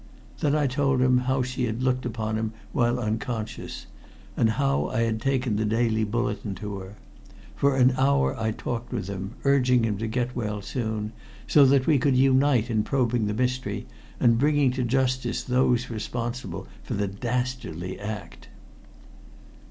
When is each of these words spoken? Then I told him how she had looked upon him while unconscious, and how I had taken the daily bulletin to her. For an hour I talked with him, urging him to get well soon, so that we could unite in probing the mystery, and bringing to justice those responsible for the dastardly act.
Then 0.39 0.55
I 0.55 0.65
told 0.65 0.99
him 0.99 1.19
how 1.29 1.43
she 1.43 1.65
had 1.65 1.83
looked 1.83 2.07
upon 2.07 2.35
him 2.35 2.53
while 2.71 2.99
unconscious, 2.99 3.85
and 4.35 4.49
how 4.49 4.87
I 4.87 5.01
had 5.01 5.21
taken 5.21 5.57
the 5.57 5.63
daily 5.63 6.03
bulletin 6.03 6.55
to 6.55 6.77
her. 6.79 6.95
For 7.55 7.75
an 7.75 7.93
hour 7.95 8.35
I 8.35 8.49
talked 8.49 8.91
with 8.91 9.07
him, 9.07 9.35
urging 9.45 9.83
him 9.83 9.99
to 9.99 10.07
get 10.07 10.35
well 10.35 10.63
soon, 10.63 11.11
so 11.47 11.67
that 11.67 11.85
we 11.85 11.99
could 11.99 12.15
unite 12.17 12.67
in 12.67 12.81
probing 12.81 13.27
the 13.27 13.35
mystery, 13.35 13.85
and 14.19 14.39
bringing 14.39 14.71
to 14.71 14.81
justice 14.83 15.43
those 15.43 15.91
responsible 15.91 16.65
for 16.81 16.95
the 16.95 17.07
dastardly 17.07 17.99
act. 17.99 18.47